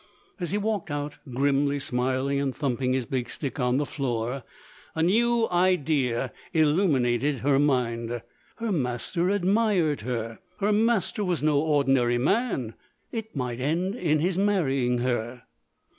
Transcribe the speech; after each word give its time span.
As 0.39 0.49
he 0.49 0.57
walked 0.57 0.89
out, 0.89 1.19
grimly 1.31 1.77
smiling 1.77 2.39
and 2.39 2.55
thumping 2.55 2.93
his 2.93 3.05
big 3.05 3.29
stick 3.29 3.59
on 3.59 3.77
the 3.77 3.85
floor, 3.85 4.41
a 4.95 5.03
new 5.03 5.47
idea 5.51 6.31
illuminated 6.53 7.41
her 7.41 7.59
mind. 7.59 8.23
Her 8.55 8.71
master 8.71 9.29
admired 9.29 10.01
her; 10.01 10.39
her 10.59 10.73
master 10.73 11.23
was 11.23 11.43
no 11.43 11.59
ordinary 11.59 12.17
man 12.17 12.73
it 13.11 13.35
might 13.35 13.59
end 13.59 13.93
in 13.93 14.21
his 14.21 14.39
marrying 14.39 14.97
her. 15.01 15.43